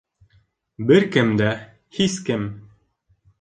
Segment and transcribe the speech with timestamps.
[0.91, 1.51] Бер кем дә,
[1.99, 2.49] һис кем